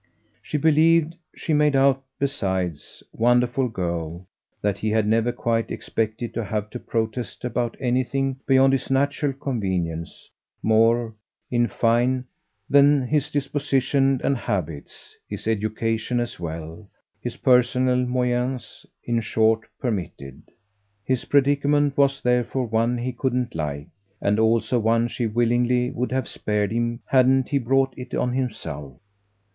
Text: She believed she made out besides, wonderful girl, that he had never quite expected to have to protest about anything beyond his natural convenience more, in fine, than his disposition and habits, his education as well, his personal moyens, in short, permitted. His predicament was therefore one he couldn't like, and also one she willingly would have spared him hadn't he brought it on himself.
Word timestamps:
She 0.41 0.57
believed 0.57 1.13
she 1.35 1.53
made 1.53 1.75
out 1.75 2.03
besides, 2.17 3.03
wonderful 3.13 3.67
girl, 3.69 4.25
that 4.59 4.79
he 4.79 4.89
had 4.89 5.05
never 5.05 5.31
quite 5.31 5.69
expected 5.69 6.33
to 6.33 6.43
have 6.43 6.71
to 6.71 6.79
protest 6.79 7.45
about 7.45 7.77
anything 7.79 8.39
beyond 8.47 8.73
his 8.73 8.89
natural 8.89 9.31
convenience 9.31 10.31
more, 10.63 11.13
in 11.51 11.67
fine, 11.67 12.25
than 12.67 13.03
his 13.03 13.29
disposition 13.29 14.19
and 14.23 14.35
habits, 14.35 15.15
his 15.29 15.45
education 15.47 16.19
as 16.19 16.39
well, 16.39 16.89
his 17.21 17.37
personal 17.37 17.97
moyens, 18.07 18.87
in 19.03 19.21
short, 19.21 19.67
permitted. 19.79 20.41
His 21.05 21.25
predicament 21.25 21.95
was 21.95 22.23
therefore 22.23 22.65
one 22.65 22.97
he 22.97 23.13
couldn't 23.13 23.53
like, 23.53 23.89
and 24.19 24.39
also 24.39 24.79
one 24.79 25.09
she 25.09 25.27
willingly 25.27 25.91
would 25.91 26.11
have 26.11 26.27
spared 26.27 26.71
him 26.71 27.01
hadn't 27.05 27.49
he 27.49 27.59
brought 27.59 27.93
it 27.95 28.15
on 28.15 28.31
himself. 28.33 28.99